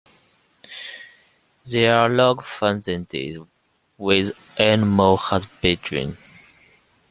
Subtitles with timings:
[1.63, 3.47] There are large fazendas
[3.99, 6.17] with animal husbandry.